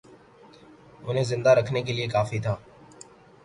انہیں 1.03 1.23
زندہ 1.23 1.49
رکھنے 1.49 1.81
کے 1.83 1.93
لیے 1.93 2.07
کافی 2.07 2.39
تھا 2.39 2.55